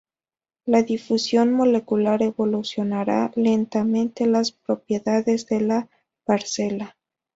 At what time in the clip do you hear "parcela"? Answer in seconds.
6.25-6.95